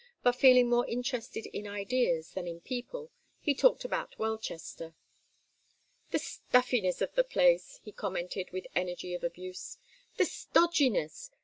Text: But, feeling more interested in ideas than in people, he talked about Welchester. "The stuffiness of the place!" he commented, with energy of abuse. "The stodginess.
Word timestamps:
But, 0.23 0.35
feeling 0.35 0.67
more 0.67 0.87
interested 0.87 1.45
in 1.55 1.67
ideas 1.67 2.31
than 2.31 2.47
in 2.47 2.59
people, 2.61 3.11
he 3.39 3.53
talked 3.53 3.85
about 3.85 4.17
Welchester. 4.17 4.95
"The 6.09 6.17
stuffiness 6.17 7.03
of 7.03 7.13
the 7.13 7.23
place!" 7.23 7.79
he 7.83 7.91
commented, 7.91 8.49
with 8.49 8.65
energy 8.73 9.13
of 9.13 9.23
abuse. 9.23 9.77
"The 10.17 10.25
stodginess. 10.25 11.29